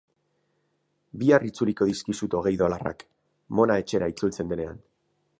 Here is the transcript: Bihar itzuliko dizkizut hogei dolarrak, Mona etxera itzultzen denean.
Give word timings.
Bihar 1.23 1.43
itzuliko 1.49 1.87
dizkizut 1.89 2.37
hogei 2.39 2.53
dolarrak, 2.61 3.05
Mona 3.59 3.77
etxera 3.83 4.09
itzultzen 4.15 4.49
denean. 4.55 4.81